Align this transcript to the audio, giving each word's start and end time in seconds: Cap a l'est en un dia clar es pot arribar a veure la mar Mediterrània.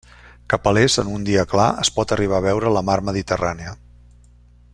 Cap 0.53 0.69
a 0.69 0.71
l'est 0.77 1.01
en 1.03 1.11
un 1.17 1.27
dia 1.27 1.43
clar 1.53 1.67
es 1.83 1.93
pot 1.99 2.15
arribar 2.17 2.39
a 2.41 2.45
veure 2.49 2.75
la 2.79 2.85
mar 2.91 2.97
Mediterrània. 3.11 3.79